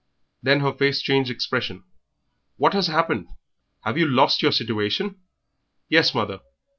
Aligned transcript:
Then 0.41 0.61
her 0.61 0.73
face 0.73 0.99
changed 0.99 1.29
expression. 1.29 1.83
"What 2.57 2.73
has 2.73 2.87
happened? 2.87 3.27
Have 3.81 3.99
you 3.99 4.07
lost 4.07 4.41
your 4.41 4.51
situation?" 4.51 5.19
"Yes, 5.89 6.15
mother." 6.15 6.39